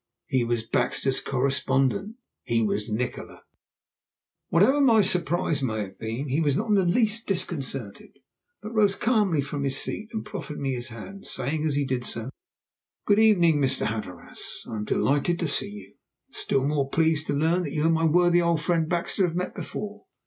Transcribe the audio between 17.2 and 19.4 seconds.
to learn that you and my worthy old friend, Baxter, have